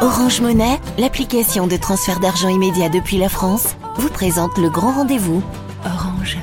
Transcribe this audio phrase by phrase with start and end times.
[0.00, 5.42] Orange Monnaie, l'application de transfert d'argent immédiat depuis la France, vous présente le grand rendez-vous.
[5.84, 6.38] Orange.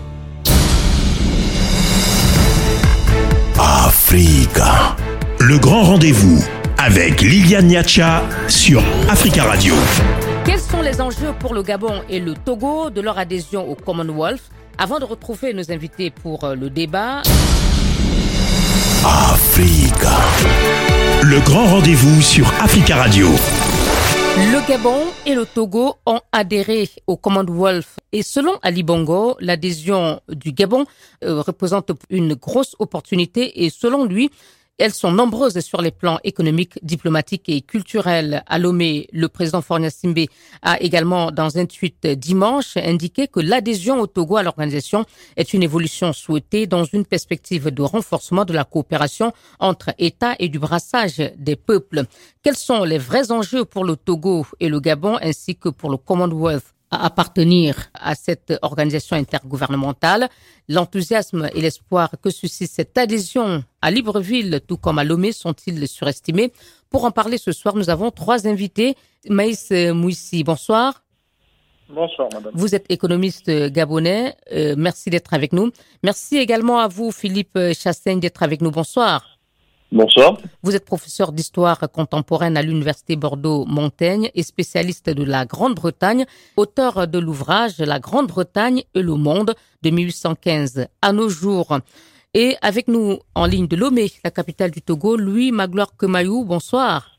[3.57, 4.97] Africa.
[5.39, 6.43] Le grand rendez-vous
[6.77, 9.73] avec Liliane Niacha sur Africa Radio.
[10.43, 14.43] Quels sont les enjeux pour le Gabon et le Togo de leur adhésion au Commonwealth?
[14.77, 17.21] Avant de retrouver nos invités pour euh, le débat.
[19.05, 20.11] Africa.
[21.27, 23.25] Le grand rendez-vous sur Africa Radio.
[24.37, 30.51] Le Gabon et le Togo ont adhéré au Commonwealth et selon Ali Bongo, l'adhésion du
[30.51, 30.85] Gabon
[31.23, 34.29] euh, représente une grosse opportunité et selon lui,
[34.77, 38.43] elles sont nombreuses sur les plans économiques, diplomatiques et culturels.
[38.45, 40.25] À Lomé, le président Fornia Simbe
[40.61, 45.05] a également, dans un tweet dimanche, indiqué que l'adhésion au Togo à l'organisation
[45.37, 50.49] est une évolution souhaitée dans une perspective de renforcement de la coopération entre États et
[50.49, 52.03] du brassage des peuples.
[52.43, 55.97] Quels sont les vrais enjeux pour le Togo et le Gabon ainsi que pour le
[55.97, 56.74] Commonwealth?
[57.03, 60.29] Appartenir à cette organisation intergouvernementale.
[60.69, 66.51] L'enthousiasme et l'espoir que suscite cette adhésion à Libreville, tout comme à Lomé, sont-ils surestimés?
[66.89, 68.95] Pour en parler ce soir, nous avons trois invités.
[69.27, 71.03] Maïs Mouissi, bonsoir.
[71.89, 72.51] Bonsoir, madame.
[72.55, 74.35] Vous êtes économiste gabonais.
[74.51, 75.71] Euh, merci d'être avec nous.
[76.03, 78.71] Merci également à vous, Philippe Chassaigne, d'être avec nous.
[78.71, 79.34] Bonsoir.
[79.95, 80.37] Bonsoir.
[80.61, 86.25] Vous êtes professeur d'histoire contemporaine à l'Université Bordeaux-Montaigne et spécialiste de la Grande-Bretagne,
[86.57, 91.79] auteur de l'ouvrage La Grande-Bretagne et le monde de 1815 à nos jours.
[92.33, 97.11] Et avec nous en ligne de Lomé, la capitale du Togo, Louis Magloire Kemayou, bonsoir.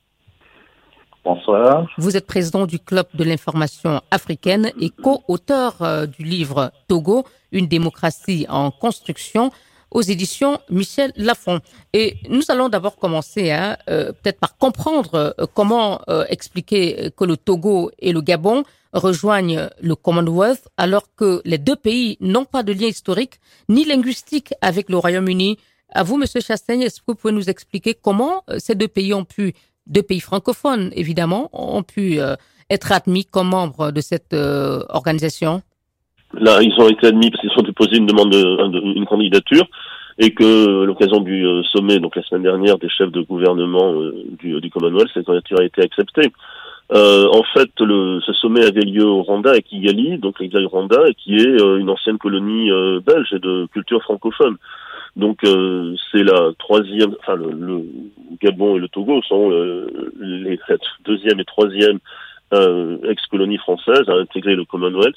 [1.24, 1.88] Bonsoir.
[1.96, 7.68] Vous êtes président du Club de l'information africaine et co-auteur euh, du livre Togo, une
[7.68, 9.50] démocratie en construction,
[9.90, 11.60] aux éditions Michel Lafon.
[11.92, 17.24] Et nous allons d'abord commencer hein, euh, peut-être par comprendre euh, comment euh, expliquer que
[17.24, 22.62] le Togo et le Gabon rejoignent le Commonwealth alors que les deux pays n'ont pas
[22.62, 25.58] de lien historique ni linguistique avec le Royaume-Uni.
[25.92, 29.24] À vous, Monsieur Chastain, est-ce que vous pouvez nous expliquer comment ces deux pays ont
[29.24, 29.54] pu,
[29.86, 32.18] deux pays francophones évidemment, ont pu
[32.70, 35.62] être admis comme membres de cette organisation?
[36.34, 39.66] Là, ils ont été admis parce qu'ils ont déposé une demande, de, une candidature,
[40.18, 43.92] et que à l'occasion du euh, sommet, donc la semaine dernière, des chefs de gouvernement
[43.94, 46.32] euh, du, Commonwealth, cette candidature a été acceptée.
[46.92, 51.36] Euh, en fait, ce sommet avait lieu au Rwanda à Kigali, donc Kigali Rwanda, qui
[51.36, 52.70] est euh, une ancienne colonie
[53.04, 54.56] belge et de culture francophone.
[55.16, 57.84] Donc c'est la troisième, enfin le, le,
[58.42, 59.50] Gabon et le Togo sont
[60.20, 60.58] les
[61.06, 62.00] deuxième et troisième
[62.52, 65.16] euh, ex-colonie française, a intégré le Commonwealth.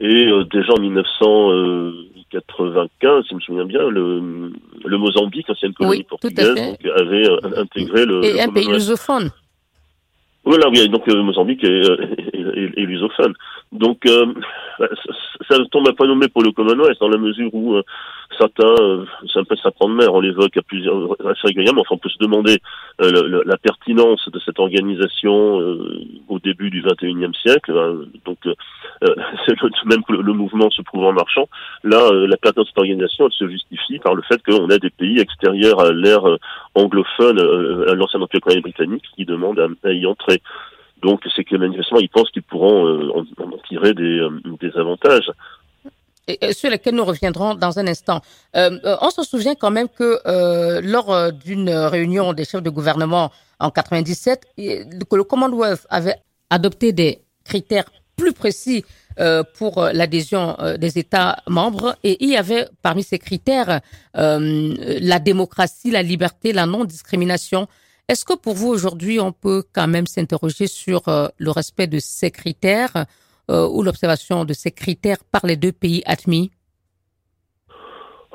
[0.00, 4.50] Et euh, déjà en 1995, si je me souviens bien, le,
[4.84, 8.24] le Mozambique, ancienne colonie portugaise, donc, avait euh, intégré le.
[8.24, 9.30] Et un pays lusophone.
[10.44, 13.34] Voilà, oui, donc le Mozambique est, est, est, lusophone.
[13.74, 14.86] Donc ça,
[15.50, 17.76] ça tombe à pas nommé pour le Commonwealth dans la mesure où
[18.38, 21.82] certains, euh, c'est un peu ça prend de mer, on l'évoque à plusieurs, assez régulièrement.
[21.82, 22.58] Enfin, on peut se demander
[23.00, 27.72] euh, la pertinence de cette organisation euh, au début du 21e siècle.
[27.76, 28.06] Hein.
[28.24, 28.38] donc,
[29.46, 31.48] c'est même que le, mouvement se trouve en marchant.
[31.82, 34.90] Là, la pertinence de cette organisation, elle se justifie par le fait qu'on a des
[34.90, 36.24] pays extérieurs à l'ère
[36.74, 37.38] anglophone,
[37.88, 40.40] à l'ancien empire colonial britannique, qui demandent à, y entrer.
[41.04, 44.20] Donc, c'est que manifestement, ils pensent qu'ils pourront en, tirer des,
[44.60, 45.30] des avantages
[46.52, 48.20] sur lesquels nous reviendrons dans un instant.
[48.56, 52.62] Euh, euh, on se souvient quand même que euh, lors euh, d'une réunion des chefs
[52.62, 56.16] de gouvernement en 97, que le Commonwealth avait
[56.50, 57.84] adopté des critères
[58.16, 58.84] plus précis
[59.20, 63.80] euh, pour l'adhésion des États membres et il y avait parmi ces critères
[64.14, 67.66] la démocratie, la liberté, la non-discrimination.
[68.08, 71.02] Est-ce que pour vous aujourd'hui on peut quand même s'interroger sur
[71.38, 73.06] le respect de ces critères
[73.50, 76.50] euh, ou l'observation de ces critères par les deux pays admis?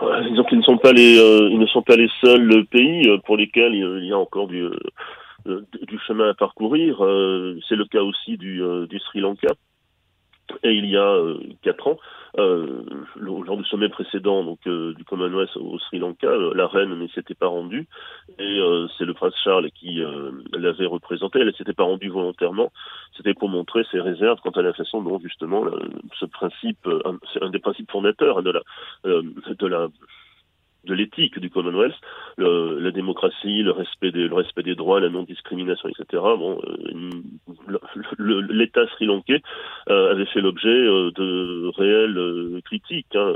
[0.02, 3.74] Ne sont pas les, euh, ils ne sont pas les seuls pays euh, pour lesquels
[3.74, 4.68] il y a encore du,
[6.07, 6.98] chemin à parcourir.
[7.68, 8.62] C'est le cas aussi du
[9.06, 9.50] Sri Lanka.
[10.63, 11.18] Et il y a
[11.62, 11.98] quatre ans,
[12.38, 12.84] euh,
[13.16, 17.07] lors du sommet précédent donc euh, du Commonwealth au Sri Lanka, euh, la reine ne
[17.07, 17.88] s'était pas rendue
[18.38, 20.01] et euh, c'est le prince Charles qui
[20.54, 21.40] l'avait représentée.
[21.40, 22.72] Elle ne s'était pas rendue volontairement.
[23.18, 25.66] C'était pour montrer ses réserves quant à la façon dont justement
[26.19, 26.88] ce principe,
[27.34, 28.62] c'est un des principes fondateurs de la
[29.04, 29.88] de la
[30.85, 31.95] de l'éthique du Commonwealth,
[32.37, 36.23] le, la démocratie, le respect des, le respect des droits, la non-discrimination, etc.
[36.37, 39.41] Bon, euh, l'État sri-lankais
[39.89, 43.33] euh, avait fait l'objet euh, de réelles euh, critiques hein,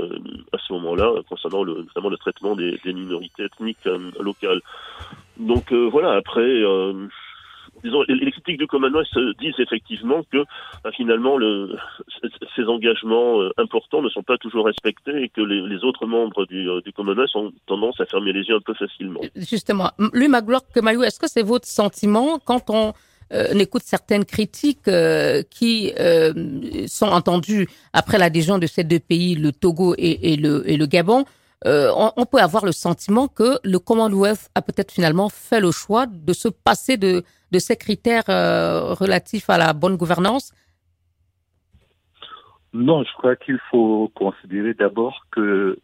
[0.52, 3.88] à ce moment-là concernant le, notamment le traitement des, des minorités ethniques
[4.18, 4.60] locales.
[5.38, 6.62] Donc voilà, après
[8.08, 9.06] les, critiques du Commonwealth
[9.40, 10.44] disent effectivement que
[10.96, 11.76] finalement le,
[12.56, 16.92] ces engagements importants ne sont pas toujours respectés et que les, autres membres du, du,
[16.92, 19.20] Commonwealth ont tendance à fermer les yeux un peu facilement.
[19.36, 22.94] Justement, lui, Magloire Kemayou, est-ce que c'est votre sentiment quand on
[23.32, 29.34] euh, écoute certaines critiques euh, qui euh, sont entendues après l'adhésion de ces deux pays,
[29.34, 31.24] le Togo et le, Gabon,
[31.64, 36.32] on, peut avoir le sentiment que le Commonwealth a peut-être finalement fait le choix de
[36.34, 38.28] se passer de, de ces critères
[39.02, 40.52] relatifs à la bonne gouvernance?
[42.72, 45.78] Non, je crois qu'il faut considérer d'abord que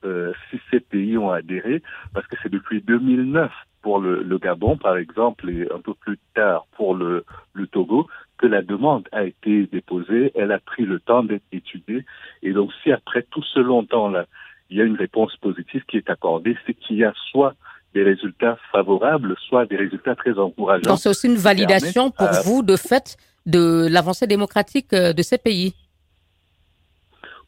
[0.51, 1.83] si ces pays ont adhéré,
[2.13, 3.51] parce que c'est depuis 2009
[3.83, 7.25] pour le, le, Gabon, par exemple, et un peu plus tard pour le,
[7.55, 8.09] le Togo,
[8.39, 12.05] que la demande a été déposée, elle a pris le temps d'être étudiée,
[12.43, 14.27] et donc si après tout ce long temps-là,
[14.71, 17.55] il y a une réponse positive qui est accordée, c'est qu'il y a soit
[17.95, 20.91] des résultats favorables, soit des résultats très encourageants.
[20.91, 23.17] Donc c'est aussi une validation pour vous de fait
[23.47, 25.75] de l'avancée démocratique euh, de ces pays.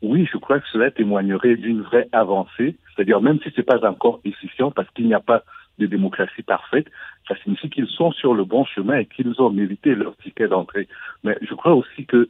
[0.01, 3.87] Oui, je crois que cela témoignerait d'une vraie avancée, c'est-à-dire même si ce n'est pas
[3.89, 5.45] encore efficient, parce qu'il n'y a pas
[5.79, 6.87] de démocratie parfaite,
[7.29, 10.89] ça signifie qu'ils sont sur le bon chemin et qu'ils ont mérité leur ticket d'entrée.
[11.23, 12.29] Mais je crois aussi que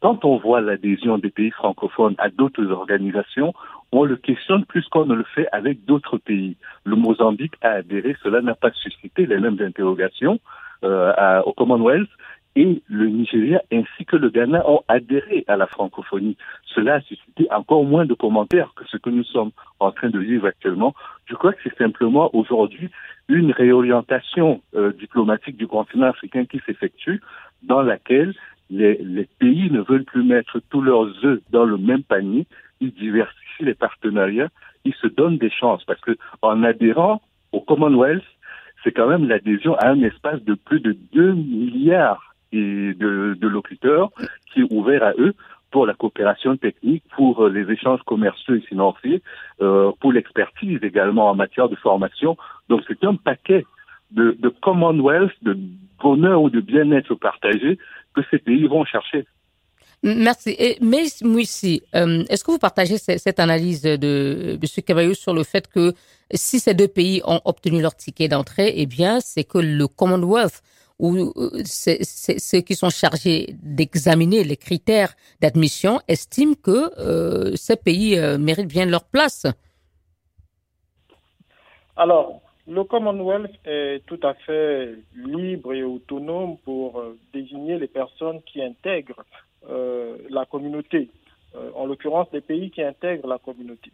[0.00, 3.54] quand on voit l'adhésion des pays francophones à d'autres organisations,
[3.92, 6.56] on le questionne plus qu'on ne le fait avec d'autres pays.
[6.84, 10.40] Le Mozambique a adhéré, cela n'a pas suscité les mêmes interrogations
[10.82, 12.08] euh, au Commonwealth
[12.56, 16.36] et le Nigeria ainsi que le Ghana ont adhéré à la francophonie.
[16.74, 20.18] Cela a suscité encore moins de commentaires que ce que nous sommes en train de
[20.18, 20.94] vivre actuellement.
[21.26, 22.90] Je crois que c'est simplement aujourd'hui
[23.28, 27.22] une réorientation euh, diplomatique du continent africain qui s'effectue
[27.62, 28.34] dans laquelle
[28.70, 32.46] les, les, pays ne veulent plus mettre tous leurs œufs dans le même panier,
[32.82, 34.48] ils diversifient les partenariats,
[34.84, 38.24] ils se donnent des chances parce que en adhérant au Commonwealth,
[38.82, 44.10] c'est quand même l'adhésion à un espace de plus de 2 milliards de, locuteurs
[44.52, 45.34] qui est ouvert à eux
[45.70, 49.22] pour la coopération technique, pour euh, les échanges commerciaux et financiers,
[49.62, 52.36] euh, pour l'expertise également en matière de formation.
[52.68, 53.64] Donc c'est un paquet
[54.10, 55.56] de Commonwealth, de
[55.98, 57.78] bonheur ou de bien-être partagé
[58.14, 59.24] que ces pays vont chercher.
[60.02, 60.56] Merci.
[60.80, 64.82] Mais Mouissi, euh, est-ce que vous partagez cette, analyse de M.
[64.84, 65.94] Cabayou sur le fait que
[66.32, 70.62] si ces deux pays ont obtenu leur ticket d'entrée, eh bien, c'est que le Commonwealth
[70.98, 78.16] où euh, ceux qui sont chargés d'examiner les critères d'admission estiment que euh, ces pays
[78.38, 79.46] méritent bien leur place.
[81.96, 82.40] Alors,
[82.72, 87.02] le Commonwealth est tout à fait libre et autonome pour
[87.32, 89.24] désigner les personnes qui intègrent
[90.30, 91.08] la communauté,
[91.74, 93.92] en l'occurrence les pays qui intègrent la communauté.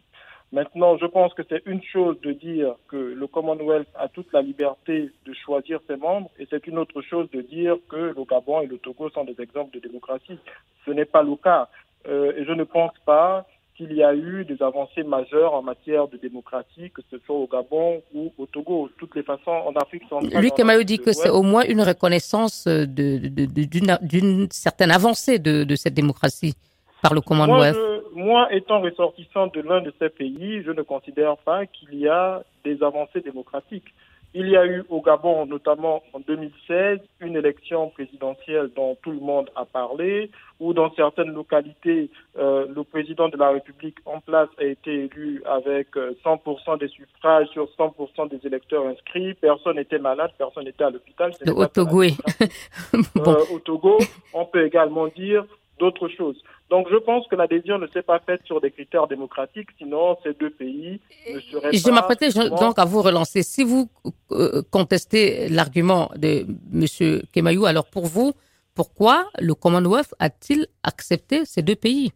[0.51, 4.41] Maintenant, je pense que c'est une chose de dire que le Commonwealth a toute la
[4.41, 8.61] liberté de choisir ses membres et c'est une autre chose de dire que le Gabon
[8.61, 10.39] et le Togo sont des exemples de démocratie.
[10.85, 11.69] Ce n'est pas le cas.
[12.07, 13.45] Euh, et je ne pense pas
[13.79, 17.47] qu'il y a eu des avancées majeures en matière de démocratie, que ce soit au
[17.47, 18.89] Gabon ou au Togo.
[18.89, 20.41] De toutes les façons, en Afrique centrale.
[20.41, 26.55] Lui, Kemayo dit que c'est au moins une reconnaissance d'une certaine avancée de, cette démocratie
[27.01, 27.77] par le Commonwealth
[28.15, 32.43] moi, étant ressortissant de l'un de ces pays, je ne considère pas qu'il y a
[32.65, 33.93] des avancées démocratiques.
[34.35, 39.19] Il y a eu au Gabon, notamment en 2016, une élection présidentielle dont tout le
[39.19, 44.49] monde a parlé, où dans certaines localités, euh, le président de la République en place
[44.59, 49.33] a été élu avec 100% euh, des suffrages sur 100% des électeurs inscrits.
[49.33, 51.31] Personne n'était malade, personne n'était à l'hôpital.
[51.55, 53.97] Au Togo, euh, au Togo,
[54.35, 55.43] on peut également dire
[55.79, 56.39] d'autres choses.
[56.69, 60.33] Donc je pense que l'adhésion ne s'est pas faite sur des critères démocratiques, sinon ces
[60.33, 61.01] deux pays
[61.33, 61.89] ne seraient je pas...
[61.89, 63.41] Je m'apprêtais donc à vous relancer.
[63.41, 63.89] Si vous
[64.31, 67.21] euh, contestez l'argument de M.
[67.33, 68.33] Kemayou, alors pour vous,
[68.75, 72.11] pourquoi le Commonwealth a-t-il accepté ces deux pays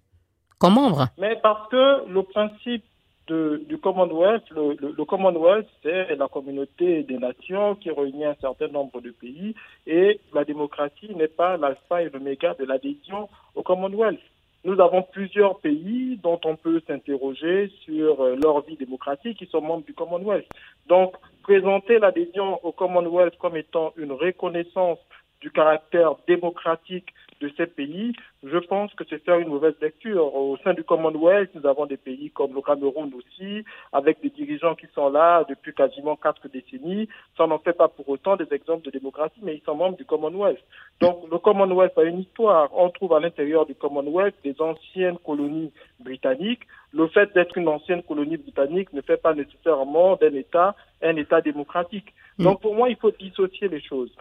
[0.60, 1.08] comme membres?
[1.18, 2.86] Mais parce que le principe
[3.28, 9.02] du Commonwealth, le, le Commonwealth, c'est la communauté des nations qui réunit un certain nombre
[9.02, 9.56] de pays
[9.88, 14.20] et la démocratie n'est pas l'alpha et l'oméga de l'adhésion au Commonwealth.
[14.66, 19.62] Nous avons plusieurs pays dont on peut s'interroger sur euh, leur vie démocratique qui sont
[19.62, 20.48] membres du Commonwealth.
[20.88, 25.00] Donc, présenter l'adhésion au Commonwealth comme étant une reconnaissance
[25.44, 30.34] du caractère démocratique de ces pays, je pense que c'est faire une mauvaise lecture.
[30.34, 34.76] Au sein du Commonwealth, nous avons des pays comme le Cameroun aussi, avec des dirigeants
[34.76, 37.10] qui sont là depuis quasiment quatre décennies.
[37.38, 40.06] Ça n'en fait pas pour autant des exemples de démocratie, mais ils sont membres du
[40.06, 40.64] Commonwealth.
[41.02, 42.70] Donc le Commonwealth a une histoire.
[42.74, 46.64] On trouve à l'intérieur du Commonwealth des anciennes colonies britanniques.
[46.94, 51.42] Le fait d'être une ancienne colonie britannique ne fait pas nécessairement d'un État un État
[51.42, 52.14] démocratique.
[52.40, 54.12] Donc pour moi, il faut dissocier les choses.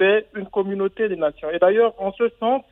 [0.00, 1.50] C'est une communauté des nations.
[1.50, 2.62] Et d'ailleurs, en ce sens,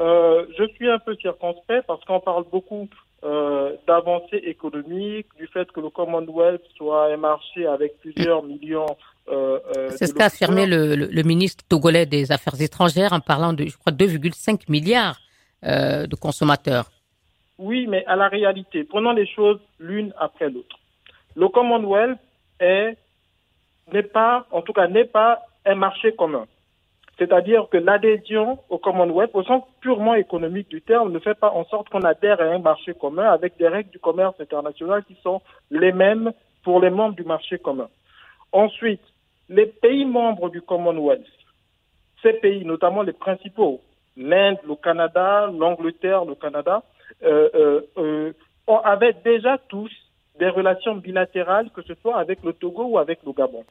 [0.00, 2.88] euh, je suis un peu circonspect parce qu'on parle beaucoup
[3.24, 8.96] euh, d'avancées économiques, du fait que le Commonwealth soit un marché avec plusieurs millions.
[9.28, 9.60] Euh,
[9.90, 13.78] c'est ce qu'a affirmé le, le, ministre togolais des Affaires étrangères en parlant de, je
[13.78, 15.20] crois, 2,5 milliards
[15.62, 16.90] de consommateurs.
[17.58, 20.76] Oui, mais à la réalité, prenons les choses l'une après l'autre.
[21.36, 22.18] Le Commonwealth
[22.58, 22.96] est
[23.92, 26.46] n'est pas, en tout cas, n'est pas un marché commun.
[27.18, 31.64] C'est-à-dire que l'adhésion au Commonwealth, au sens purement économique du terme, ne fait pas en
[31.66, 35.40] sorte qu'on adhère à un marché commun avec des règles du commerce international qui sont
[35.70, 36.32] les mêmes
[36.64, 37.88] pour les membres du marché commun.
[38.52, 39.02] Ensuite,
[39.48, 41.26] les pays membres du Commonwealth,
[42.22, 43.80] ces pays, notamment les principaux,
[44.16, 46.82] l'Inde, le Canada, l'Angleterre, le Canada,
[47.22, 48.32] euh, euh, euh,
[48.84, 49.90] avaient déjà tous
[50.38, 53.64] des relations bilatérales, que ce soit avec le Togo ou avec le Gabon.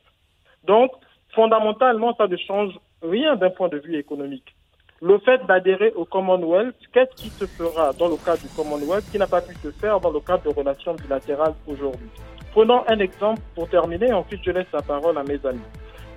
[0.63, 0.91] Donc,
[1.33, 4.55] fondamentalement, ça ne change rien d'un point de vue économique.
[5.01, 9.17] Le fait d'adhérer au Commonwealth, qu'est-ce qui se fera dans le cadre du Commonwealth qui
[9.17, 12.07] n'a pas pu se faire dans le cadre de relations bilatérales aujourd'hui?
[12.51, 15.59] Prenons un exemple pour terminer, ensuite je laisse la parole à mes amis.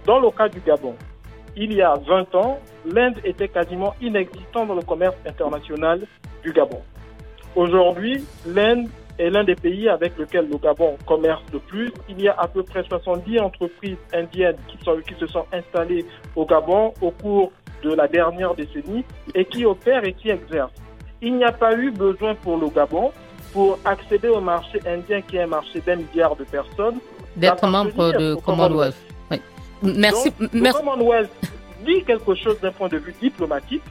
[0.05, 0.95] Dans le cas du Gabon,
[1.57, 6.07] il y a 20 ans, l'Inde était quasiment inexistante dans le commerce international
[6.43, 6.83] du Gabon.
[7.55, 8.89] Aujourd'hui, l'Inde
[9.19, 11.93] est l'un des pays avec lequel le Gabon commerce le plus.
[12.09, 16.05] Il y a à peu près 70 entreprises indiennes qui, sont, qui se sont installées
[16.35, 17.53] au Gabon au cours
[17.83, 19.05] de la dernière décennie
[19.35, 20.73] et qui opèrent et qui exercent.
[21.23, 23.13] Il n'y a pas eu besoin pour le Gabon,
[23.53, 26.99] pour accéder au marché indien qui est un marché d'un milliard de personnes,
[27.37, 28.97] d'être membre de Commonwealth.
[29.83, 30.33] Merci.
[30.41, 31.31] Le Commonwealth
[31.85, 33.83] dit quelque chose d'un point de vue diplomatique,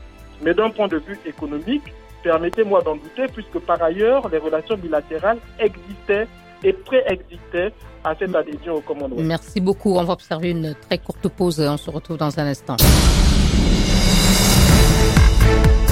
[0.41, 1.83] mais d'un point de vue économique,
[2.23, 6.27] Permettez-moi d'en douter, puisque par ailleurs, les relations bilatérales existaient
[6.63, 9.25] et préexistaient à cette adhésion au Commonwealth.
[9.25, 9.95] Merci beaucoup.
[9.97, 11.59] On va observer une très courte pause.
[11.59, 12.77] On se retrouve dans un instant.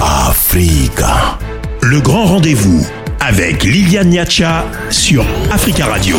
[0.00, 1.38] Africa.
[1.82, 2.86] Le grand rendez-vous
[3.20, 6.16] avec Liliane Niacha sur Africa Radio.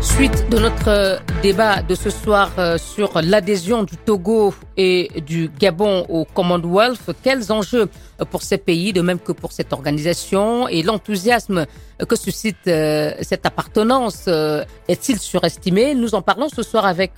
[0.00, 6.06] Suite de notre débat de ce soir euh, sur l'adhésion du Togo et du Gabon
[6.08, 7.88] au Commonwealth, quels enjeux
[8.24, 11.66] pour ces pays, de même que pour cette organisation, et l'enthousiasme
[12.08, 14.24] que suscite euh, cette appartenance.
[14.28, 15.94] Euh, est-il surestimé?
[15.94, 17.12] Nous en parlons ce soir avec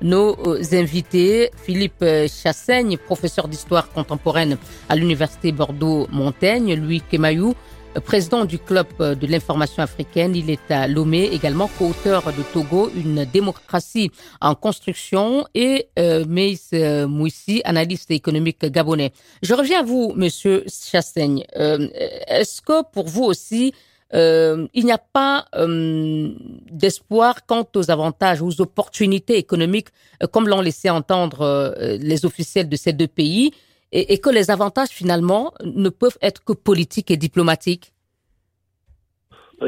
[0.00, 0.36] nos
[0.72, 4.56] invités, Philippe Chassaigne, professeur d'histoire contemporaine
[4.88, 7.54] à l'Université Bordeaux-Montaigne, Louis Kemayou,
[8.00, 10.34] président du Club de l'information africaine.
[10.36, 16.58] Il est à Lomé, également co-auteur de Togo, une démocratie en construction, et euh, Meis
[16.72, 19.12] euh, Mouissi, analyste économique gabonais.
[19.42, 21.44] Je reviens à vous, Monsieur Chassaigne.
[21.56, 21.88] Euh,
[22.28, 23.72] Est-ce que pour vous aussi,
[24.14, 26.30] euh, il n'y a pas euh,
[26.70, 29.88] d'espoir quant aux avantages, aux opportunités économiques,
[30.22, 33.52] euh, comme l'ont laissé entendre les officiels de ces deux pays?
[33.92, 37.92] Et, que les avantages finalement ne peuvent être que politiques et diplomatiques.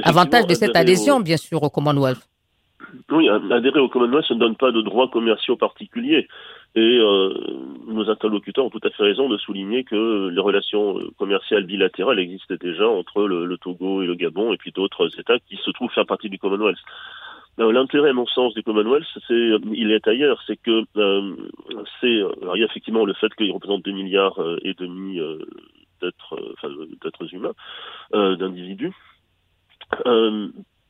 [0.02, 2.28] Avantage de cette adhésion, bien sûr, au Commonwealth.
[3.10, 6.28] Oui, adhérer au Commonwealth ne donne pas de droits commerciaux particuliers.
[6.76, 7.34] Et euh,
[7.88, 12.20] nos interlocuteurs ont tout à fait raison de souligner que les relations euh, commerciales bilatérales
[12.20, 15.70] existaient déjà entre le, le Togo et le Gabon et puis d'autres États qui se
[15.72, 16.78] trouvent faire partie du Commonwealth.
[17.58, 20.42] L'intérêt, à mon sens, du Commonwealth, c'est, il est ailleurs.
[20.46, 21.36] C'est que euh,
[22.00, 25.18] c'est, alors il y a effectivement le fait qu'il représente 2 milliards euh, et demi
[25.20, 25.38] euh,
[26.00, 27.52] d'êtres, enfin, d'êtres humains,
[28.12, 28.94] d'individus.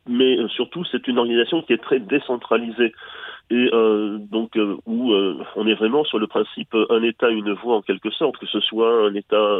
[0.06, 2.92] mais surtout, c'est une organisation qui est très décentralisée
[3.50, 3.68] et
[4.30, 8.36] donc où on est vraiment sur le principe un État une voix en quelque sorte,
[8.38, 9.58] que ce soit un État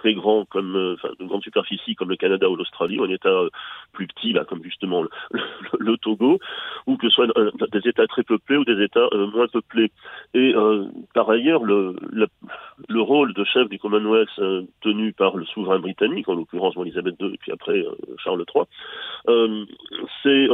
[0.00, 3.10] très grand comme euh, enfin, de grande superficie comme le Canada ou l'Australie, ou un
[3.10, 3.50] État euh,
[3.92, 5.04] plus petit, là, comme justement
[5.78, 6.38] le, Togo,
[6.86, 7.26] ou que ce soit
[7.72, 9.92] des États très peuplés ou des États euh, moins peuplés.
[10.34, 10.54] Et
[11.14, 14.40] par ailleurs, le, le, rôle de chef du Commonwealth
[14.80, 17.84] tenu par le souverain britannique, en l'occurrence Elisabeth II et puis après
[18.18, 19.66] Charles III,
[20.22, 20.48] c'est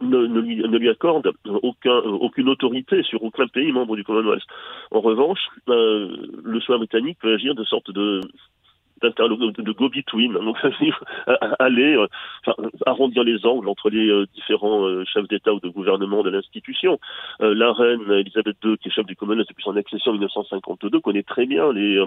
[0.00, 4.42] ne, lui, accorde aucun, aucune autorité sur aucun pays membre du Commonwealth.
[4.90, 8.20] En revanche, le souverain britannique peut agir de sorte de
[9.02, 10.56] de go-between, donc
[11.58, 12.06] aller euh,
[12.86, 16.98] arrondir les angles entre les euh, différents euh, chefs d'État ou de gouvernement de l'institution.
[17.40, 21.22] la reine Elisabeth II, qui est chef du Commonwealth depuis son accession en 1952, connaît
[21.22, 22.02] très bien les,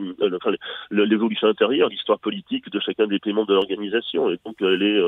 [0.92, 5.02] l'évolution intérieure, l'histoire politique de chacun des membres de l'organisation, et donc elle est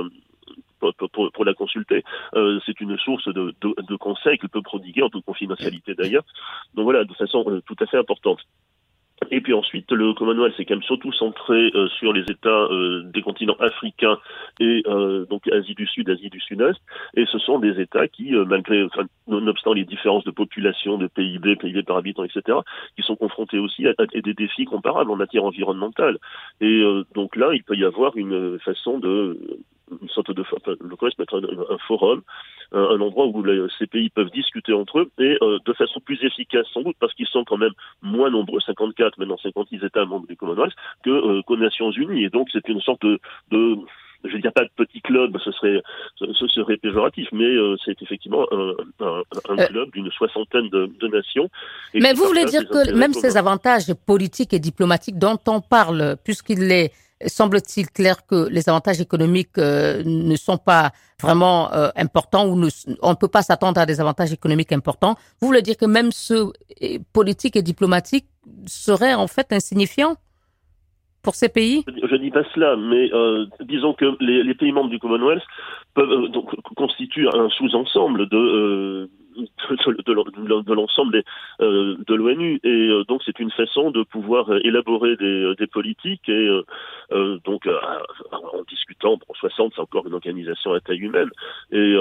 [0.80, 2.04] pour, pour, la consulter.
[2.66, 6.24] c'est une source de, de, de conseils qu'elle peut prodiguer en toute confidentialité d'ailleurs.
[6.76, 8.40] Donc voilà, de façon tout à fait importante.
[9.30, 12.68] Et puis ensuite, le Commonwealth c'est quand même surtout centré sur les États
[13.06, 14.18] des continents africains
[14.60, 14.84] et
[15.30, 16.80] donc Asie du Sud, Asie du Sud-Est.
[17.16, 21.56] Et ce sont des États qui, malgré, enfin, nonobstant les différences de population, de PIB,
[21.56, 22.58] PIB par habitant, etc.,
[22.96, 26.18] qui sont confrontés aussi à, des défis comparables en matière environnementale.
[26.60, 29.40] Et donc là, il peut y avoir une façon de
[30.02, 32.22] une sorte de le peut être un, un forum,
[32.72, 33.44] un, endroit où
[33.80, 37.14] ces pays peuvent discuter entre eux et euh, de façon plus efficace sans doute parce
[37.14, 41.42] qu'ils sont quand même moins nombreux, 54 maintenant 56 États membres du Commonwealth que euh,
[41.44, 43.20] qu'aux Nations Unies et donc c'est une sorte de,
[43.52, 43.78] de
[44.24, 45.82] je ne dis pas de petit club, ce serait,
[46.20, 51.08] ce serait péjoratif, mais euh, c'est effectivement un, un, un club d'une soixantaine de, de
[51.08, 51.50] nations.
[51.96, 56.72] mais vous voulez dire que même ces avantages politiques et diplomatiques dont on parle, puisqu'il
[56.72, 56.92] est
[57.28, 62.54] semble-t-il clair que les avantages économiques euh, ne sont pas vraiment euh, importants ou
[63.02, 65.16] on ne peut pas s'attendre à des avantages économiques importants.
[65.40, 66.52] Vous voulez dire que même ceux
[67.14, 68.28] politiques et diplomatiques
[68.66, 70.16] seraient en fait insignifiants
[71.22, 71.84] pour ces pays?
[71.88, 75.44] Je ne dis pas cela, mais euh, disons que les, pays membres du Commonwealth
[75.94, 79.10] peuvent donc constituent un sous-ensemble de
[79.70, 81.24] de, l'ensemble
[81.62, 82.60] euh, de l'ONU.
[82.64, 86.62] Et euh, donc c'est une façon de pouvoir élaborer des, politiques et
[87.12, 87.68] euh, donc
[88.32, 91.30] en discutant, bon, 60 c'est encore une organisation à taille humaine.
[91.72, 91.96] Et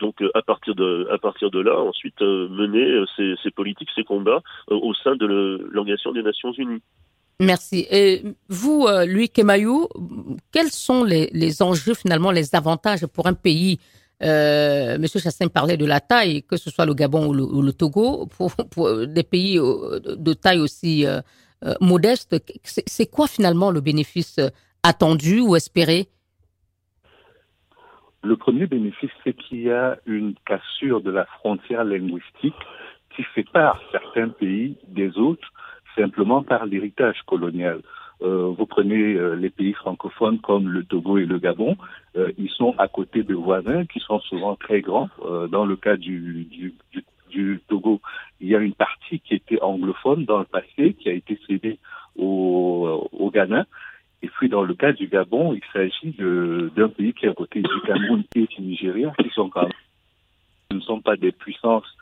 [0.00, 4.94] donc à partir de à partir de là, ensuite mener ces, politiques, ces combats au
[4.94, 5.26] sein de
[5.70, 6.82] l'Organisation des Nations Unies.
[7.38, 7.86] Merci.
[7.90, 9.88] Et vous, Louis Kemayou,
[10.52, 13.78] quels sont les enjeux finalement, les avantages pour un pays
[14.22, 18.26] euh, Monsieur Chassin parlait de la taille, que ce soit le Gabon ou le, Togo,
[18.26, 21.20] pour, des pays euh, de taille aussi euh,
[21.64, 22.36] euh, modeste.
[22.64, 24.38] C'est quoi finalement le bénéfice
[24.82, 26.08] attendu ou espéré?
[28.22, 32.54] Le premier bénéfice, c'est qu'il y a une cassure de la frontière linguistique
[33.16, 35.50] qui sépare certains pays des autres
[35.96, 37.80] simplement par l'héritage colonial.
[38.22, 41.76] Euh, vous prenez euh, les pays francophones comme le Togo et le Gabon,
[42.16, 45.08] euh, ils sont à côté de voisins qui sont souvent très grands.
[45.50, 46.74] dans le cas du, du,
[47.30, 48.00] du, Togo,
[48.40, 51.78] il y a une partie qui était anglophone dans le passé, qui a été cédée
[52.16, 53.66] au, au Ghana.
[54.22, 56.14] Et puis dans le cas du Gabon, il s'agit
[56.76, 59.72] d'un pays qui est à côté du Cameroun et du Nigeria, qui sont quand même,
[60.72, 61.96] ne sont pas des puissances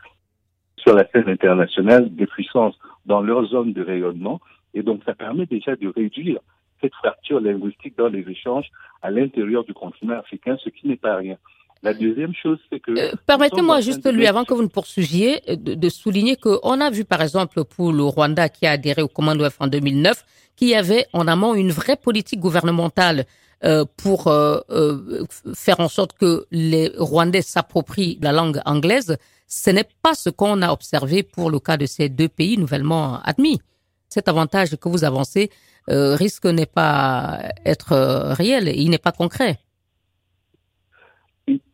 [0.79, 4.41] sur la scène internationale, des puissances dans leur zone de rayonnement,
[4.75, 6.41] et donc, ça permet déjà de réduire
[6.81, 8.67] cette fracture linguistique dans les échanges
[9.03, 11.37] à l'intérieur du continent africain, ce qui n'est pas rien.
[11.83, 12.91] La deuxième chose, c'est que...
[12.91, 17.05] Euh, permettez-moi juste, lui, avant que vous ne poursuiviez, de, de souligner qu'on a vu,
[17.05, 20.25] par exemple, pour le Rwanda qui a adhéré au Commonwealth en 2009,
[20.57, 23.27] qu'il y avait en amont une vraie politique gouvernementale
[23.65, 29.17] euh, pour euh, euh, faire en sorte que les Rwandais s'approprient la langue anglaise.
[29.49, 33.21] Ce n'est pas ce qu'on a observé pour le cas de ces deux pays nouvellement
[33.25, 33.61] admis
[34.09, 35.51] cet avantage que vous avancez
[35.91, 39.57] euh, risque n'est pas être euh, réel, il n'est pas concret.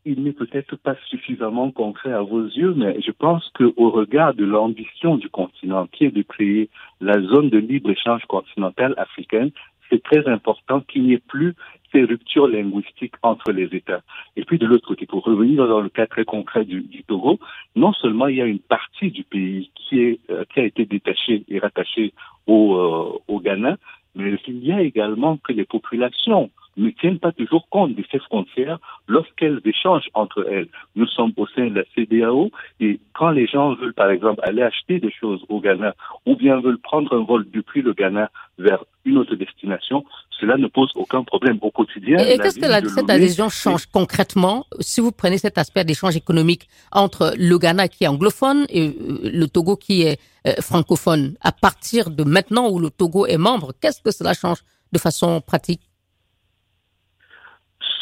[0.04, 4.44] Il, n'est peut-être pas suffisamment concret à vos yeux, mais je pense qu'au regard de
[4.44, 6.70] l'ambition du continent, qui est de créer
[7.00, 9.50] la zone de libre-échange continentale africaine,
[9.90, 11.54] c'est très important qu'il n'y ait plus
[11.94, 14.02] ces ruptures linguistiques entre les États.
[14.36, 17.38] Et puis de l'autre côté, pour revenir dans le cas très concret du, Togo,
[17.76, 20.84] non seulement il y a une partie du pays qui, est, euh, qui a été
[20.84, 22.12] détachée et rattachée
[22.46, 23.76] au, euh, au Ghana,
[24.16, 28.18] mais il y a également que les populations ne tiennent pas toujours compte de ces
[28.18, 30.68] frontières lorsqu'elles échangent entre elles.
[30.96, 34.62] Nous sommes au sein de la CDAO et quand les gens veulent, par exemple, aller
[34.62, 35.94] acheter des choses au Ghana
[36.26, 40.04] ou bien veulent prendre un vol depuis le Ghana vers une autre destination,
[40.40, 42.18] cela ne pose aucun problème au quotidien.
[42.18, 47.34] Et, qu'est-ce que cette adhésion change concrètement si vous prenez cet aspect d'échange économique entre
[47.36, 51.36] le Ghana qui est anglophone et euh, le Togo qui est euh, francophone?
[51.40, 54.58] À partir de maintenant où le Togo est membre, qu'est-ce que cela change
[54.92, 55.82] de façon pratique?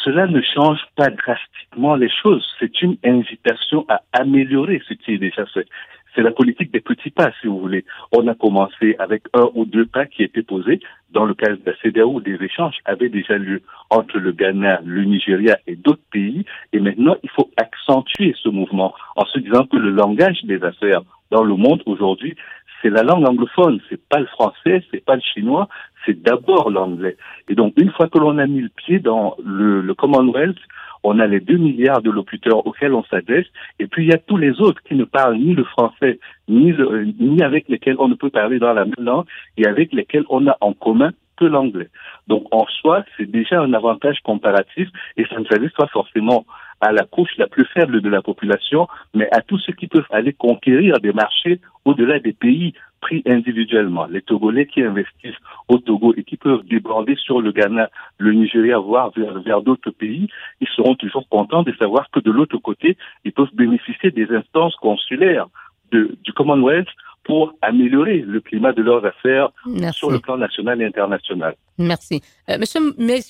[0.03, 2.45] Cela ne change pas drastiquement les choses.
[2.59, 5.67] C'est une invitation à améliorer ce qui est déjà fait.
[6.15, 7.85] C'est la politique des petits pas, si vous voulez.
[8.11, 10.79] On a commencé avec un ou deux pas qui étaient posés.
[11.11, 15.05] Dans le cas de la CDAO, des échanges avaient déjà lieu entre le Ghana, le
[15.05, 16.45] Nigeria et d'autres pays.
[16.71, 21.01] Et maintenant, il faut accentuer ce mouvement en se disant que le langage des affaires
[21.31, 22.35] dans le monde aujourd'hui,
[22.81, 25.67] c'est la langue anglophone, c'est pas le français, c'est pas le chinois,
[26.05, 27.17] c'est d'abord l'anglais.
[27.49, 30.59] Et donc, une fois que l'on a mis le pied dans le, le Commonwealth,
[31.03, 33.47] on a les deux milliards de locuteurs auxquels on s'adresse,
[33.79, 36.71] et puis il y a tous les autres qui ne parlent ni le français, ni,
[36.71, 39.25] le, ni avec lesquels on ne peut parler dans la même langue,
[39.57, 41.89] et avec lesquels on a en commun que l'anglais.
[42.27, 44.87] Donc en soi, c'est déjà un avantage comparatif,
[45.17, 46.45] et ça ne s'adresse pas forcément
[46.79, 50.07] à la couche la plus faible de la population, mais à tous ceux qui peuvent
[50.11, 52.73] aller conquérir des marchés au-delà des pays
[53.05, 54.05] pris individuellement.
[54.15, 58.77] Les Togolais qui investissent au Togo et qui peuvent déborder sur le Ghana, le Nigeria,
[58.79, 60.27] voire vers, vers d'autres pays,
[60.61, 64.75] ils seront toujours contents de savoir que de l'autre côté, ils peuvent bénéficier des instances
[64.77, 65.47] consulaires
[65.91, 66.87] de, du Commonwealth
[67.23, 69.49] pour améliorer le climat de leurs affaires
[69.91, 71.55] sur le plan national et international.
[71.77, 72.21] Merci.
[72.49, 72.81] Euh, Monsieur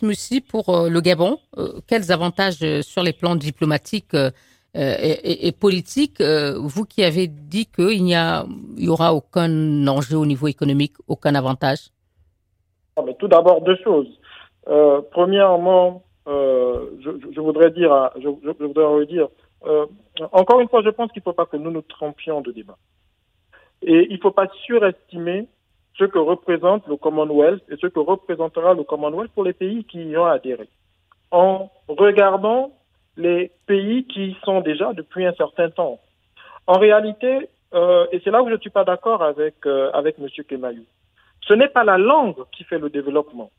[0.07, 4.15] Moussi, pour euh, le Gabon, euh, quels avantages euh, sur les plans diplomatiques
[4.75, 8.45] et, et, politiques, vous qui avez dit qu'il n'y a,
[8.77, 11.91] il y aura aucun enjeu au niveau économique, aucun avantage?
[12.95, 14.19] Ah, mais Tout d'abord, deux choses.
[15.11, 19.27] premièrement, je, je, voudrais dire, je, je voudrais redire,
[20.31, 22.77] encore une fois, je pense qu'il ne faut pas que nous nous trompions de débat.
[23.81, 25.47] Et il ne faut pas surestimer
[25.97, 30.03] ce que représente le Commonwealth et ce que représentera le Commonwealth pour les pays qui
[30.03, 30.67] y ont adhéré.
[31.31, 32.71] En regardant
[33.17, 35.99] les pays qui y sont déjà depuis un certain temps.
[36.67, 40.17] En réalité, euh, et c'est là où je ne suis pas d'accord avec, euh, avec
[40.19, 40.27] M.
[40.47, 40.85] Kemayou,
[41.41, 43.51] ce n'est pas la langue qui fait le développement.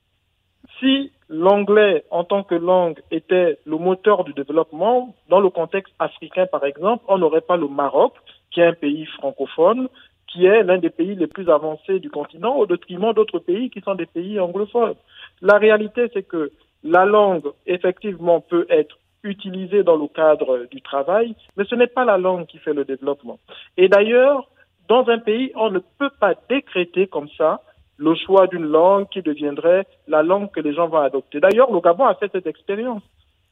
[0.80, 6.46] Si l'anglais en tant que langue était le moteur du développement, dans le contexte africain
[6.46, 8.14] par exemple, on n'aurait pas le Maroc,
[8.50, 9.88] qui est un pays francophone,
[10.28, 13.80] qui est l'un des pays les plus avancés du continent au détriment d'autres pays qui
[13.82, 14.94] sont des pays anglophones.
[15.42, 16.50] La réalité, c'est que
[16.82, 22.04] la langue, effectivement, peut être utilisée dans le cadre du travail, mais ce n'est pas
[22.04, 23.38] la langue qui fait le développement.
[23.76, 24.48] Et d'ailleurs,
[24.88, 27.62] dans un pays, on ne peut pas décréter comme ça
[27.96, 31.40] le choix d'une langue qui deviendrait la langue que les gens vont adopter.
[31.40, 33.02] D'ailleurs, le Gabon a fait cette expérience.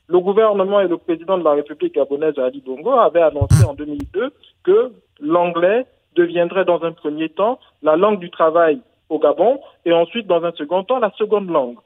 [0.09, 4.33] Le gouvernement et le président de la République gabonaise, Ali Bongo, avaient annoncé en 2002
[4.65, 10.27] que l'anglais deviendrait dans un premier temps la langue du travail au Gabon et ensuite
[10.27, 11.79] dans un second temps la seconde langue.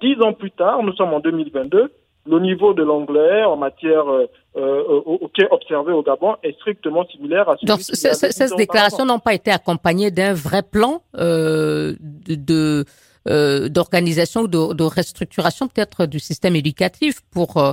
[0.00, 1.90] Dix ans plus tard, nous sommes en 2022,
[2.26, 7.48] le niveau de l'anglais en matière euh, euh, est observé au Gabon est strictement similaire
[7.48, 12.84] à celui Donc, ces déclarations n'ont pas été accompagnées d'un vrai plan euh, de
[13.26, 17.72] euh, d'organisation ou de, de, restructuration peut-être du système éducatif pour euh,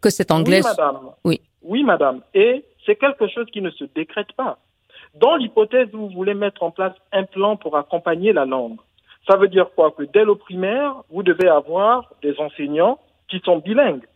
[0.00, 0.62] que cet anglais.
[0.62, 0.98] Oui, madame.
[1.24, 1.40] Oui.
[1.62, 2.20] Oui, madame.
[2.32, 4.58] Et c'est quelque chose qui ne se décrète pas.
[5.14, 8.78] Dans l'hypothèse où vous voulez mettre en place un plan pour accompagner la langue,
[9.28, 9.90] ça veut dire quoi?
[9.90, 14.06] Que dès le primaire, vous devez avoir des enseignants qui sont bilingues,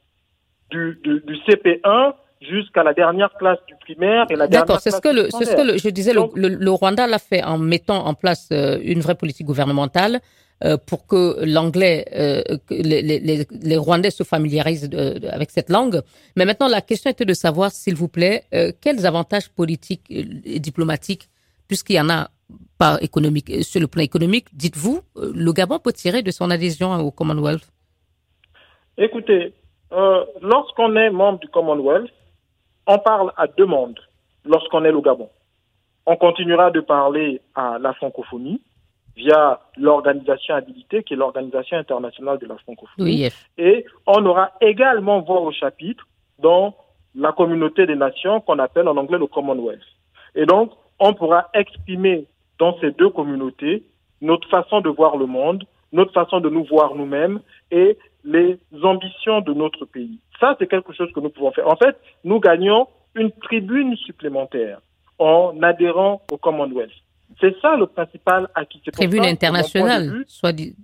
[0.70, 4.90] du, du, du CP1 jusqu'à la dernière classe du primaire et la dernière D'accord, c'est
[4.90, 7.58] ce que le, c'est ce que le, je disais, le, le, Rwanda l'a fait en
[7.58, 10.20] mettant en place euh, une vraie politique gouvernementale
[10.64, 14.88] euh, pour que l'anglais, euh, les, les, les, Rwandais se familiarisent
[15.28, 16.02] avec cette langue.
[16.36, 20.60] Mais maintenant, la question était de savoir, s'il vous plaît, euh, quels avantages politiques et
[20.60, 21.28] diplomatiques,
[21.66, 22.30] puisqu'il y en a
[22.78, 27.10] pas économique, sur le plan économique, dites-vous, le Gabon peut tirer de son adhésion au
[27.10, 27.66] Commonwealth?
[28.98, 29.52] Écoutez,
[30.40, 32.10] lorsqu'on est membre du Commonwealth,
[32.86, 34.00] on parle à deux mondes
[34.44, 35.28] lorsqu'on est le Gabon.
[36.06, 38.60] On continuera de parler à la francophonie
[39.14, 43.28] via l'organisation habilitée, qui est l'Organisation internationale de la francophonie.
[43.58, 46.06] Et on aura également voix au chapitre
[46.38, 46.74] dans
[47.14, 49.82] la communauté des nations qu'on appelle en anglais le Commonwealth.
[50.34, 52.26] Et donc, on pourra exprimer
[52.58, 53.84] dans ces deux communautés
[54.22, 59.40] notre façon de voir le monde, notre façon de nous voir nous-mêmes et les ambitions
[59.40, 60.18] de notre pays.
[60.38, 61.68] Ça, c'est quelque chose que nous pouvons faire.
[61.68, 64.80] En fait, nous gagnons une tribune supplémentaire
[65.18, 66.90] en adhérant au Commonwealth.
[67.40, 68.80] C'est ça le principal acquis.
[68.92, 70.74] Tribune internationale, soit dit.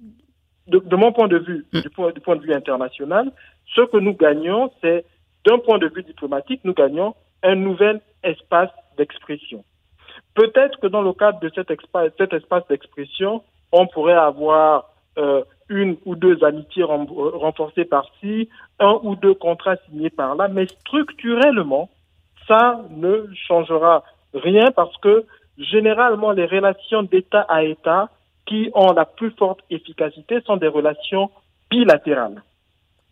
[0.66, 1.80] De, de, mon point de vue, mm.
[1.80, 3.32] du, point, du point de vue international,
[3.74, 5.04] ce que nous gagnons, c'est,
[5.46, 9.64] d'un point de vue diplomatique, nous gagnons un nouvel espace d'expression.
[10.34, 15.42] Peut-être que dans le cadre de cet, espace, cet espace d'expression, on pourrait avoir euh,
[15.68, 21.90] une ou deux amitiés renforcées par-ci, un ou deux contrats signés par-là, mais structurellement,
[22.46, 24.04] ça ne changera
[24.34, 25.24] rien parce que
[25.58, 28.08] généralement les relations d'État à État
[28.46, 31.30] qui ont la plus forte efficacité sont des relations
[31.70, 32.42] bilatérales.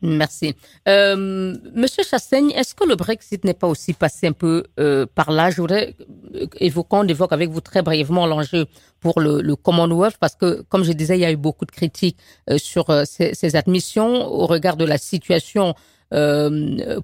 [0.03, 0.55] Merci.
[0.89, 5.31] Euh, Monsieur Chassaigne, est-ce que le Brexit n'est pas aussi passé un peu euh, par
[5.31, 5.51] là?
[5.51, 5.95] Je voudrais
[6.35, 6.99] euh, évoquer,
[7.31, 8.67] avec vous très brièvement l'enjeu
[9.01, 11.71] pour le, le, Commonwealth, parce que, comme je disais, il y a eu beaucoup de
[11.71, 12.19] critiques
[12.59, 15.75] sur ces, admissions au regard de la situation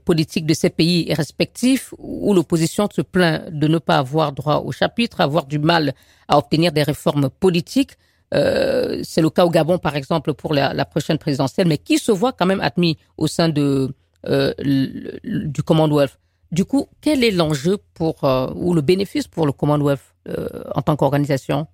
[0.05, 4.73] politique de ces pays respectifs, où l'opposition se plaint de ne pas avoir droit au
[4.73, 5.93] chapitre, avoir du mal
[6.29, 7.93] à obtenir des réformes politiques.
[8.33, 11.99] Euh, c'est le cas au Gabon, par exemple, pour la, la, prochaine présidentielle, mais qui
[11.99, 13.95] se voit quand même admis au sein de,
[14.27, 14.53] euh,
[15.25, 16.18] du Commonwealth.
[16.51, 20.01] Du coup, quel est l'enjeu pour euh, ou le bénéfice pour le Commonwealth
[20.75, 21.66] en tant qu'organisation?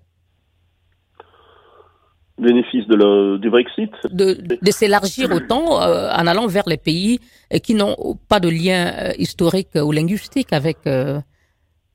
[2.39, 3.91] Bénéfice de le, du Brexit?
[4.11, 7.21] De, de s'élargir autant en allant vers les pays
[7.63, 10.79] qui n'ont pas de lien historique ou linguistique avec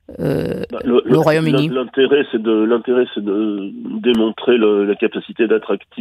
[0.08, 5.46] bah, le, Royaume-Uni L'intérêt, c'est de l'intérêt, c'est de démontrer la capacité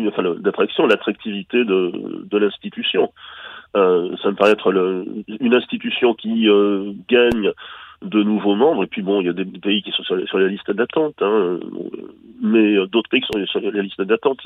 [0.08, 3.12] enfin, d'attraction, l'attractivité de, de l'institution.
[3.76, 5.06] Euh, ça me paraît être le,
[5.40, 7.52] une institution qui euh, gagne
[8.04, 8.84] de nouveaux membres.
[8.84, 11.60] Et puis bon, il y a des pays qui sont sur, la liste d'attente, hein,
[12.42, 14.46] mais d'autres pays qui sont sur la liste d'attente,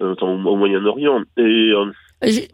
[0.00, 1.22] notamment au Moyen-Orient.
[1.36, 1.72] Et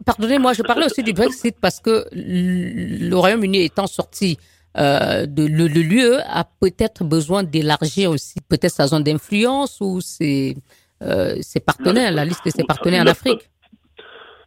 [0.05, 4.37] Pardonnez-moi, je parlais aussi du Brexit parce que le Royaume-Uni étant sorti
[4.77, 10.55] euh, de l'UE a peut-être besoin d'élargir aussi peut-être sa zone d'influence ou ses,
[11.01, 13.49] euh, ses partenaires, la liste de ses partenaires en Afrique.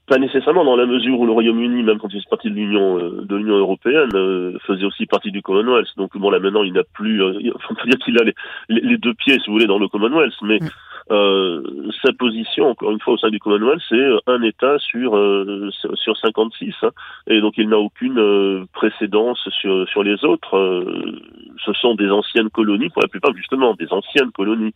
[0.08, 2.98] Pas nécessairement dans la mesure où le Royaume-Uni, même quand il fait partie de l'Union
[2.98, 5.88] euh, de l'Union européenne, euh, faisait aussi partie du Commonwealth.
[5.98, 8.96] Donc bon là maintenant il n'a plus, euh, on peut dire qu'il a les, les,
[8.96, 10.68] deux pieds, si vous voulez, dans le Commonwealth, mais mm.
[11.10, 11.62] Euh,
[12.02, 16.16] sa position, encore une fois, au sein du Commonwealth, c'est un État sur euh, sur
[16.16, 16.90] 56, hein,
[17.26, 20.84] et donc il n'a aucune euh, précédence sur sur les autres.
[21.64, 24.74] ce sont des anciennes colonies, pour la plupart justement, des anciennes colonies.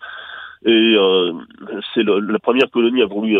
[0.64, 1.32] Et euh,
[1.92, 3.36] c'est la première colonie a voulu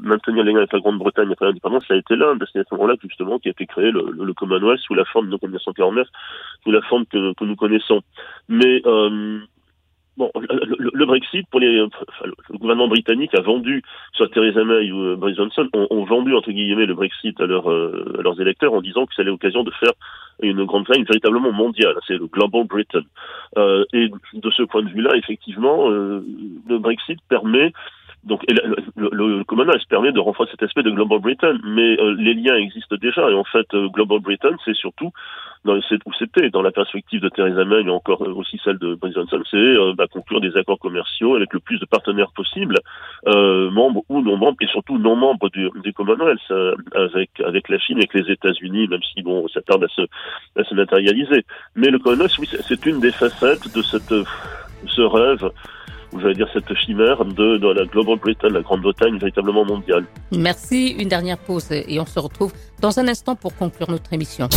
[0.00, 2.44] maintenir les liens avec la Grande-Bretagne après l'indépendance, ça a été l'Inde.
[2.52, 5.26] C'est à ce moment-là justement qui a été créé le, le, Commonwealth sous la forme,
[5.30, 6.08] de 1949,
[6.64, 8.00] sous la forme que, que nous connaissons.
[8.48, 9.38] Mais euh,
[10.16, 15.16] Bon, le, Brexit, pour les, le gouvernement britannique a vendu, soit Theresa May ou euh,
[15.16, 19.06] Boris Johnson, ont, vendu entre guillemets le Brexit à, euh, à leurs électeurs en disant
[19.06, 19.92] que c'était l'occasion de faire
[20.40, 21.96] une grande faille véritablement mondiale.
[22.06, 23.02] C'est le Global Britain.
[23.58, 26.24] Euh, et de ce point de vue-là, effectivement, euh,
[26.68, 27.72] le Brexit permet
[28.24, 32.14] donc le, le, le, Commonwealth permet de renforcer cet aspect de Global Britain, mais euh,
[32.18, 33.30] les liens existent déjà.
[33.30, 35.10] Et en fait, euh, Global Britain, c'est surtout
[35.64, 38.94] dans où c'était dans la perspective de Theresa May, et encore euh, aussi celle de
[38.94, 42.76] Boris Johnson, c'est bah, conclure des accords commerciaux avec le plus de partenaires possible,
[43.26, 46.50] membres ou non membres, et surtout non membres du, du Commonwealth,
[46.94, 50.02] avec avec la Chine, avec les États-Unis, même si bon, ça tarde à se
[50.58, 51.44] à se matérialiser.
[51.76, 54.14] Mais le Commonwealth, oui, c'est une des facettes de cette
[54.86, 55.50] ce rêve
[56.20, 60.04] j'allais dire cette chimère de, de, la Global Britain, la Grande-Bretagne véritablement mondiale.
[60.32, 60.94] Merci.
[60.98, 64.48] Une dernière pause et on se retrouve dans un instant pour conclure notre émission.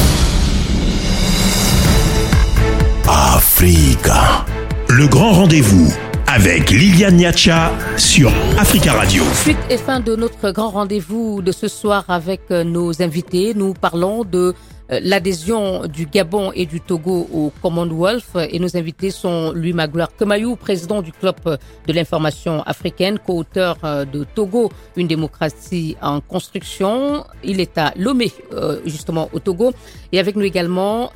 [3.07, 4.45] Africa.
[4.89, 5.93] Le grand rendez-vous
[6.27, 9.23] avec Liliane Niacha sur Africa Radio.
[9.33, 13.53] Suite et fin de notre grand rendez-vous de ce soir avec euh, nos invités.
[13.55, 14.53] Nous parlons de euh,
[14.89, 18.37] l'adhésion du Gabon et du Togo au Commonwealth.
[18.49, 24.05] Et nos invités sont Louis Magloire Kemayou, président du Club de l'information africaine, co-auteur euh,
[24.05, 27.25] de Togo, une démocratie en construction.
[27.43, 29.73] Il est à Lomé, euh, justement au Togo.
[30.11, 31.11] Et avec nous également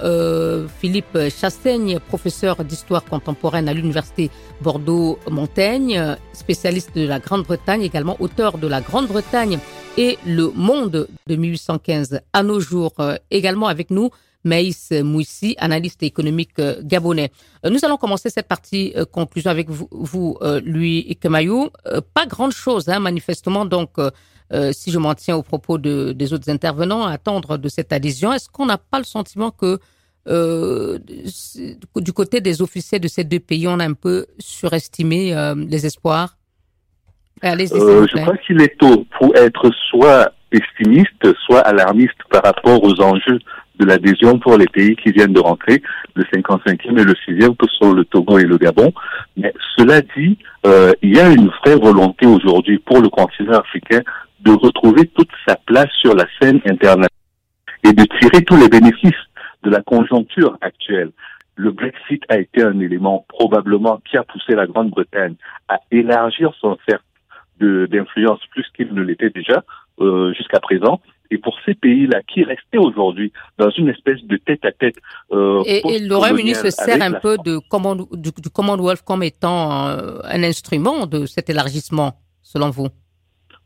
[0.80, 4.30] Philippe Chassaigne, professeur d'histoire contemporaine à l'université
[4.62, 9.60] Bordeaux-Montaigne, spécialiste de la Grande-Bretagne, également auteur de la Grande-Bretagne
[9.98, 12.94] et Le Monde de 1815 à nos jours.
[13.00, 14.10] Euh, également avec nous,
[14.44, 17.32] Maïs Mouissi, analyste économique euh, gabonais.
[17.66, 21.70] Euh, nous allons commencer cette partie conclusion avec vous, vous lui Kemayou.
[22.14, 23.66] Pas grande chose, hein, manifestement.
[23.66, 23.92] Donc,
[24.72, 28.34] si je m'en tiens aux propos de, des autres intervenants, à attendre de cette adhésion,
[28.34, 29.80] est-ce qu'on n'a pas le sentiment que
[30.28, 35.34] du côté des officiers de ces deux pays, on a un peu surestimé
[35.70, 36.38] les espoirs?
[37.44, 43.02] Euh, je crois qu'il est tôt pour être soit pessimiste, soit alarmiste par rapport aux
[43.02, 43.40] enjeux
[43.80, 45.82] de l'adhésion pour les pays qui viennent de rentrer,
[46.14, 48.94] le 55e et le 6e, que sont le Togo et le Gabon.
[49.38, 50.38] Mais cela dit,
[50.68, 54.02] euh, il y a une vraie volonté aujourd'hui pour le continent africain
[54.42, 57.10] de retrouver toute sa place sur la scène internationale
[57.84, 59.12] et de tirer tous les bénéfices
[59.64, 61.12] de la conjoncture actuelle.
[61.56, 65.36] Le Brexit a été un élément probablement qui a poussé la Grande-Bretagne
[65.68, 67.04] à élargir son cercle
[67.60, 69.64] d'influence plus qu'il ne l'était déjà
[70.00, 71.00] euh, jusqu'à présent.
[71.30, 74.96] Et pour ces pays-là qui restaient aujourd'hui dans une espèce de tête-à-tête.
[75.32, 77.60] Euh, et, le Royaume-Uni se sert un peu de
[78.18, 82.88] du, du, Commonwealth comme étant euh, un instrument de cet élargissement, selon vous?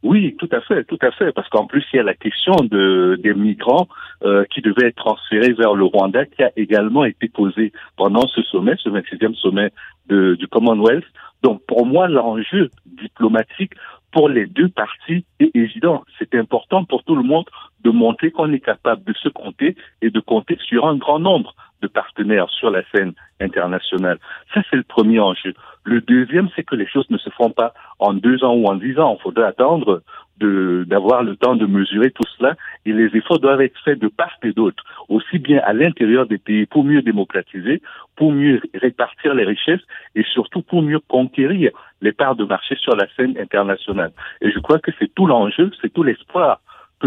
[0.03, 2.53] Oui, tout à fait, tout à fait, parce qu'en plus il y a la question
[2.57, 3.87] de des migrants
[4.23, 8.43] euh, qui devaient être transférés vers le Rwanda, qui a également été posée pendant ce
[8.43, 9.71] sommet, ce 26e sommet
[10.07, 11.05] de, du Commonwealth.
[11.41, 13.73] Donc pour moi, l'enjeu diplomatique
[14.11, 16.03] pour les deux parties est évident.
[16.19, 17.45] C'est important pour tout le monde
[17.85, 21.55] de montrer qu'on est capable de se compter et de compter sur un grand nombre
[21.81, 24.17] de partenaires sur la scène internationale.
[24.53, 25.53] Ça, c'est le premier enjeu.
[25.83, 28.75] Le deuxième, c'est que les choses ne se font pas en deux ans ou en
[28.75, 29.17] dix ans.
[29.19, 30.01] Il faudrait attendre
[30.39, 34.35] d'avoir le temps de mesurer tout cela et les efforts doivent être faits de part
[34.43, 37.81] et d'autre, aussi bien à l'intérieur des pays pour mieux démocratiser,
[38.17, 41.71] pour mieux répartir les richesses et surtout pour mieux conquérir
[42.01, 44.11] les parts de marché sur la scène internationale.
[44.41, 46.59] Et je crois que c'est tout l'enjeu, c'est tout l'espoir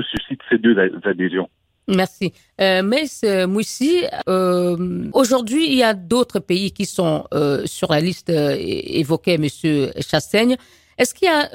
[0.02, 1.48] que ces deux adhésions.
[1.88, 2.34] Merci.
[2.60, 3.06] Euh, mais
[3.46, 9.38] Moussi, euh, aujourd'hui, il y a d'autres pays qui sont euh, sur la liste évoquée,
[9.38, 10.56] Monsieur Chassaigne.
[10.98, 11.48] Est-ce qu'il y a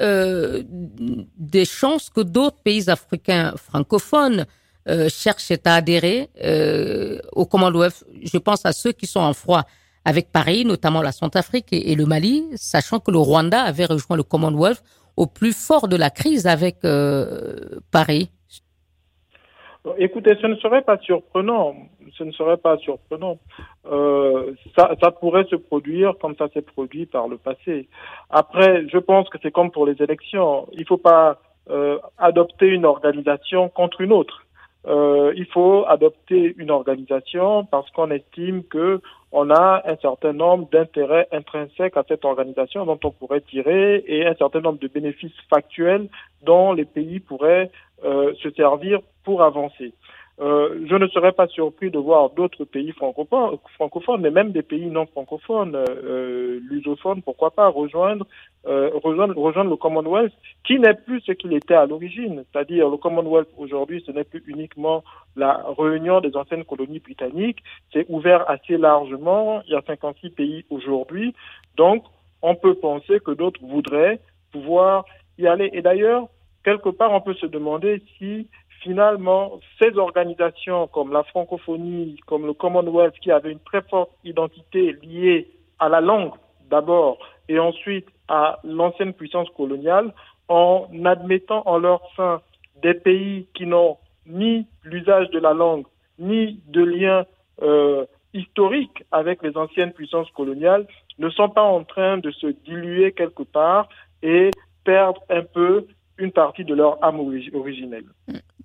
[1.38, 4.46] des chances que d'autres pays africains francophones
[5.08, 6.30] cherchent à adhérer
[7.32, 8.04] au Commonwealth?
[8.22, 9.64] Je pense à ceux qui sont en froid
[10.06, 14.16] avec Paris, notamment la Centrafrique et, et, le Mali, sachant que le Rwanda avait rejoint
[14.16, 14.82] le Commonwealth
[15.16, 16.76] au plus fort de la crise avec
[17.90, 18.30] Paris.
[19.98, 21.74] Écoutez, ce ne serait pas surprenant.
[22.16, 23.38] Ce ne serait pas surprenant.
[23.90, 27.88] Euh, ça, ça pourrait se produire comme ça s'est produit par le passé.
[28.30, 30.68] Après, je pense que c'est comme pour les élections.
[30.72, 34.43] Il ne faut pas euh, adopter une organisation contre une autre.
[34.86, 39.00] Euh, il faut adopter une organisation parce qu'on estime que
[39.32, 44.26] on a un certain nombre d'intérêts intrinsèques à cette organisation dont on pourrait tirer et
[44.26, 46.08] un certain nombre de bénéfices factuels
[46.42, 47.70] dont les pays pourraient
[48.04, 49.92] euh, se servir pour avancer.
[50.40, 54.62] Euh, je ne serais pas surpris de voir d'autres pays francophones, francophones, mais même des
[54.62, 58.26] pays non francophones, euh, lusophones, pourquoi pas rejoindre,
[58.66, 60.32] euh, rejoindre, rejoindre le Commonwealth,
[60.66, 62.44] qui n'est plus ce qu'il était à l'origine.
[62.50, 65.04] C'est-à-dire le Commonwealth aujourd'hui, ce n'est plus uniquement
[65.36, 69.62] la réunion des anciennes colonies britanniques, c'est ouvert assez largement.
[69.68, 71.32] Il y a 56 pays aujourd'hui,
[71.76, 72.02] donc
[72.42, 74.18] on peut penser que d'autres voudraient
[74.50, 75.04] pouvoir
[75.38, 75.70] y aller.
[75.72, 76.28] Et d'ailleurs,
[76.64, 78.48] quelque part, on peut se demander si
[78.84, 84.92] finalement, ces organisations comme la francophonie, comme le Commonwealth, qui avaient une très forte identité
[85.02, 85.48] liée
[85.80, 86.34] à la langue
[86.70, 87.18] d'abord
[87.48, 90.12] et ensuite à l'ancienne puissance coloniale,
[90.48, 92.40] en admettant en leur sein
[92.82, 95.86] des pays qui n'ont ni l'usage de la langue,
[96.18, 97.24] ni de lien
[97.62, 100.86] euh, historique avec les anciennes puissances coloniales,
[101.18, 103.88] ne sont pas en train de se diluer quelque part
[104.22, 104.50] et
[104.84, 105.86] perdre un peu
[106.18, 108.04] une partie de leur âme originelle.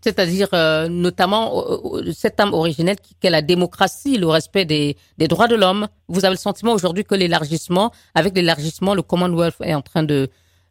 [0.02, 5.28] C'est-à-dire euh, notamment euh, cette âme originelle qui est la démocratie, le respect des, des
[5.28, 5.88] droits de l'homme.
[6.08, 10.30] Vous avez le sentiment aujourd'hui que l'élargissement, avec l'élargissement, le Commonwealth est en train de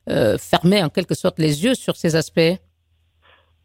[0.08, 2.56] euh, fermer en quelque sorte les yeux sur ces aspects?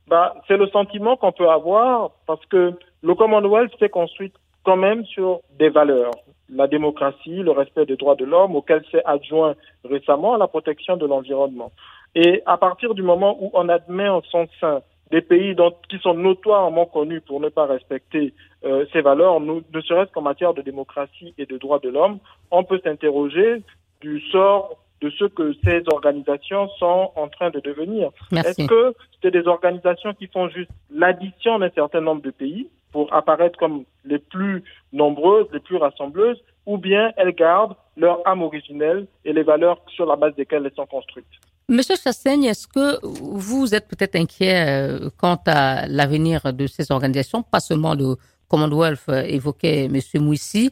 [0.07, 5.05] Bah, C'est le sentiment qu'on peut avoir parce que le Commonwealth s'est construit quand même
[5.05, 6.11] sur des valeurs.
[6.49, 11.05] La démocratie, le respect des droits de l'homme, auquel s'est adjoint récemment la protection de
[11.05, 11.71] l'environnement.
[12.15, 14.81] Et à partir du moment où on admet en son sein
[15.13, 18.33] des pays dont, qui sont notoirement connus pour ne pas respecter
[18.65, 22.17] euh, ces valeurs, nous, ne serait-ce qu'en matière de démocratie et de droits de l'homme,
[22.49, 23.61] on peut s'interroger
[24.01, 28.09] du sort de ce que ces organisations sont en train de devenir.
[28.31, 33.13] Est-ce que c'est des organisations qui font juste l'addition d'un certain nombre de pays pour
[33.13, 39.05] apparaître comme les plus nombreuses, les plus rassembleuses, ou bien elles gardent leur âme originelle
[39.25, 41.37] et les valeurs sur la base desquelles elles sont construites?
[41.69, 47.41] Monsieur Chassaigne, est-ce que vous êtes peut-être inquiet euh, quant à l'avenir de ces organisations,
[47.41, 48.17] pas seulement le
[48.53, 50.71] Commonwealth euh, évoqué Monsieur Mouissi,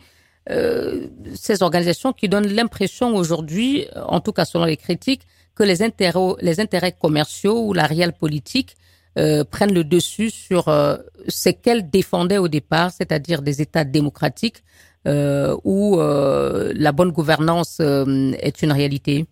[0.49, 5.25] euh, ces organisations qui donnent l'impression aujourd'hui, en tout cas selon les critiques,
[5.55, 8.75] que les intérêts, commerciaux ou la réelle politique
[9.17, 14.63] euh, prennent le dessus sur ce qu'elles défendaient au départ, c'est-à-dire des États démocratiques
[15.05, 19.25] où la bonne gouvernance est une réalité?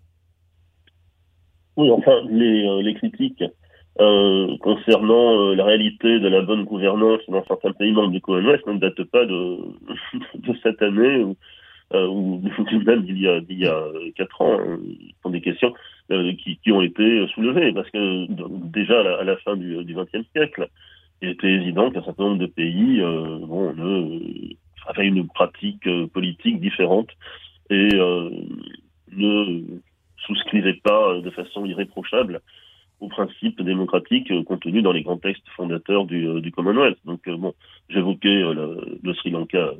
[1.79, 3.41] Oui, enfin, les, euh, les critiques
[4.01, 8.67] euh, concernant euh, la réalité de la bonne gouvernance dans certains pays membres du Commonwealth
[8.67, 9.59] ne datent pas de,
[10.35, 11.37] de cette année ou,
[12.85, 13.83] même d'il y a y a
[14.17, 14.59] quatre ans.
[14.59, 14.77] Hein.
[14.83, 15.73] Ce sont des questions
[16.09, 20.67] qui, qui ont été soulevées parce que déjà à la, fin du XXe siècle,
[21.21, 23.73] il était évident qu'un certain nombre de pays bon,
[24.85, 27.07] avaient une pratique politique différente
[27.69, 27.87] et
[29.15, 29.79] ne
[30.25, 32.41] souscrivait pas euh, de façon irréprochable
[32.99, 36.97] aux principes démocratiques euh, contenus dans les grands textes fondateurs du, euh, du Commonwealth.
[37.05, 37.53] Donc bon,
[37.89, 39.71] j'évoquais le, le, Sri Lanka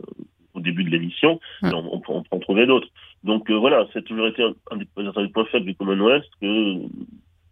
[0.54, 2.88] au début de l'émission, mais on, on, peut en trouver d'autres.
[3.24, 6.76] Donc voilà, c'est toujours été un, un, des, un, des, points faibles du Commonwealth que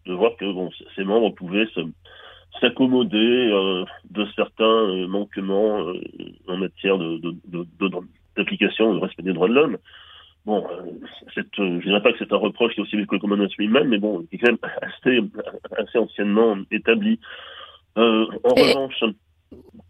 [0.06, 1.68] de voir que bon, ses membres pouvaient
[2.62, 5.86] s'accommoder euh, de certains manquements
[6.48, 6.98] en matière
[8.38, 9.78] d'application de, de, de, respect des droits de l'homme
[10.48, 13.16] bon, euh, euh, je dirais pas que c'est un reproche qui est aussi vieux que
[13.16, 15.20] le Commonwealth lui-même, mais bon, qui est quand même assez,
[15.78, 17.20] assez anciennement établi.
[17.98, 18.62] Euh, en Et...
[18.62, 19.04] revanche,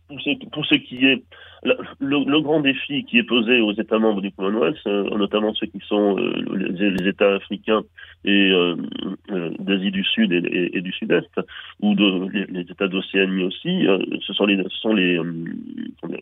[0.08, 1.24] pour ce, pour ce qui est
[1.64, 5.68] le, le, grand défi qui est posé aux États membres du Commonwealth, euh, notamment ceux
[5.68, 7.84] qui sont euh, les, les, États africains
[8.26, 8.76] et euh,
[9.60, 11.40] d'Asie du Sud et, et, du Sud-Est,
[11.82, 13.86] ou de, les, les États d'Océanie aussi,
[14.26, 15.20] ce sont, les, ce sont les,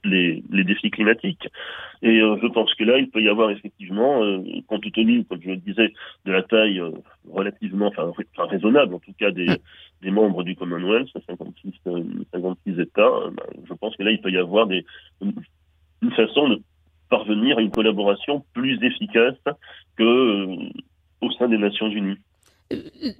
[0.03, 1.47] les, les, défis climatiques.
[2.01, 4.21] Et je pense que là, il peut y avoir effectivement,
[4.67, 5.93] compte tenu, comme je le disais,
[6.25, 6.81] de la taille
[7.31, 9.47] relativement, enfin, raisonnable en tout cas des,
[10.01, 11.73] des membres du Commonwealth, 56,
[12.33, 14.85] 56 États, ben, je pense que là il peut y avoir des,
[16.01, 16.61] une façon de
[17.09, 19.35] parvenir à une collaboration plus efficace
[19.97, 20.45] que
[21.21, 22.17] au sein des Nations Unies.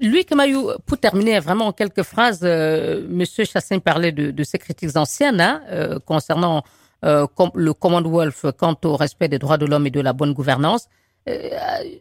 [0.02, 4.96] Lui, Kamayou, pour terminer vraiment en quelques phrases, euh, Monsieur Chassin parlait de, ses critiques
[4.96, 6.64] anciennes hein, euh, concernant
[7.04, 10.88] euh, le Commonwealth quant au respect des droits de l'homme et de la bonne gouvernance.
[11.28, 11.50] Euh,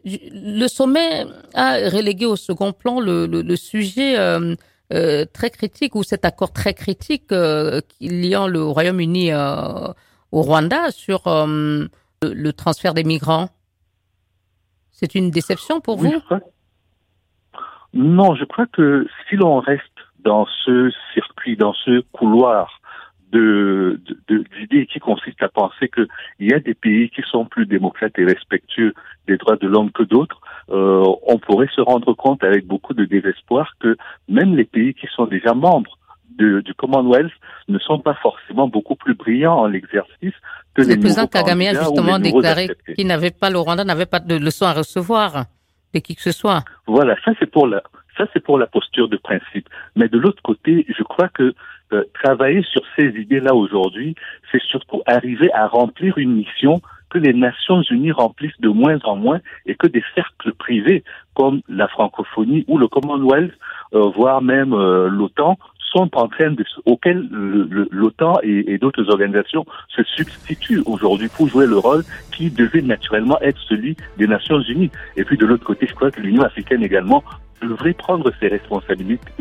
[0.05, 4.17] le sommet a relégué au second plan le sujet
[4.93, 11.23] euh, euh, très critique ou cet accord très critique liant le Royaume-Uni au Rwanda sur
[11.27, 11.89] le,
[12.23, 13.49] le, transfert des migrants.
[14.93, 16.13] C'est une déception pour vous
[17.95, 19.83] non, je crois que si l'on reste
[20.25, 22.81] dans ce circuit, dans ce couloir
[23.35, 26.07] de, d'idées qui consiste à penser qu'il
[26.41, 28.95] y a des pays qui sont plus démocrates et respectueux
[29.27, 33.05] des droits de l'homme que d'autres, euh, on pourrait se rendre compte avec beaucoup de
[33.05, 33.97] désespoir que
[34.29, 35.99] même les pays qui sont déjà membres
[36.37, 37.31] du Commonwealth
[37.69, 40.35] ne sont pas forcément beaucoup plus brillants en l'exercice
[40.75, 44.19] que le les président Kagame a justement déclaré qu'il n'avait pas, le Rwanda n'avait pas
[44.19, 45.45] de leçons à recevoir
[46.01, 46.65] qui que ce soit.
[46.87, 47.83] Voilà, ça c'est pour la
[48.17, 49.69] ça c'est pour la posture de principe.
[49.97, 51.55] Mais de l'autre côté, je crois que
[52.15, 54.15] travailler sur ces idées-là aujourd'hui,
[54.51, 56.81] c'est surtout arriver à remplir une mission
[57.11, 61.61] que les Nations Unies remplissent de moins en moins et que des cercles privés comme
[61.69, 63.53] la francophonie ou le Commonwealth,
[63.95, 65.57] euh, voire même euh, l'OTAN,
[65.93, 71.79] sont en train de, auxquels l'OTAN et d'autres organisations se substituent aujourd'hui pour jouer le
[71.79, 74.91] rôle qui devait naturellement être celui des Nations Unies.
[75.17, 77.23] Et puis de l'autre côté, je crois que l'Union africaine également
[77.63, 79.33] devrait prendre ses responsabilités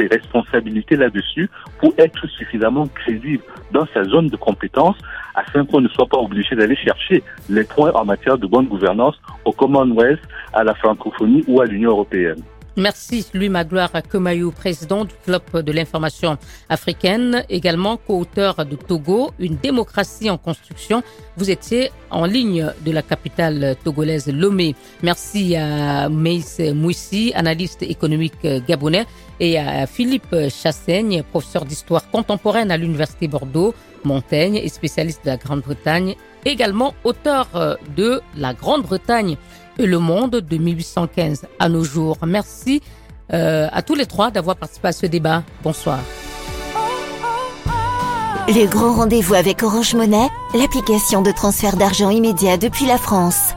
[0.00, 1.48] ses responsabilités là-dessus
[1.78, 3.42] pour être suffisamment crédible
[3.72, 4.96] dans sa zone de compétence
[5.34, 9.20] afin qu'on ne soit pas obligé d'aller chercher les points en matière de bonne gouvernance
[9.44, 10.20] au Commonwealth,
[10.52, 12.42] à la francophonie ou à l'Union européenne.
[12.80, 16.38] Merci Louis Magloire Kemayou, président du Club de l'information
[16.70, 21.02] africaine, également co-auteur de Togo, une démocratie en construction.
[21.36, 24.74] Vous étiez en ligne de la capitale togolaise Lomé.
[25.02, 29.04] Merci à Meis Mouissi, analyste économique gabonais,
[29.40, 33.74] et à Philippe Chassaigne, professeur d'histoire contemporaine à l'Université Bordeaux,
[34.04, 36.14] Montaigne et spécialiste de la Grande-Bretagne,
[36.46, 39.36] également auteur de La Grande-Bretagne
[39.80, 42.18] et le monde de 1815 à nos jours.
[42.26, 42.82] Merci
[43.32, 45.42] euh, à tous les trois d'avoir participé à ce débat.
[45.62, 46.00] Bonsoir.
[48.48, 53.54] Le grand rendez-vous avec Orange Monnaie, l'application de transfert d'argent immédiat depuis la France.